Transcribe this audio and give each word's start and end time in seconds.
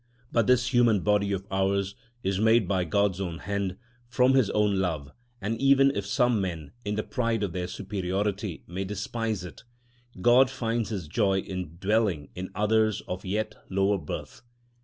But 0.31 0.47
this 0.47 0.73
human 0.73 1.01
body 1.01 1.31
of 1.31 1.45
ours 1.51 1.93
is 2.23 2.39
made 2.39 2.67
by 2.67 2.85
God's 2.85 3.21
own 3.21 3.37
hand, 3.37 3.77
from 4.07 4.33
his 4.33 4.49
own 4.49 4.77
love, 4.79 5.11
and 5.39 5.61
even 5.61 5.95
if 5.95 6.07
some 6.07 6.41
men, 6.41 6.71
in 6.83 6.95
the 6.95 7.03
pride 7.03 7.43
of 7.43 7.53
their 7.53 7.67
superiority, 7.67 8.63
may 8.65 8.83
despise 8.83 9.43
it, 9.45 9.63
God 10.19 10.49
finds 10.49 10.89
his 10.89 11.07
joy 11.07 11.41
in 11.41 11.77
dwelling 11.79 12.29
in 12.33 12.49
others 12.55 13.01
of 13.01 13.23
yet 13.25 13.53
lower 13.69 13.99
birth. 13.99 14.41